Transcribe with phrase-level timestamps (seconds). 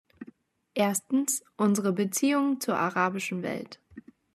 [0.73, 3.79] Erstens, unsere Beziehungen zur arabischen Welt.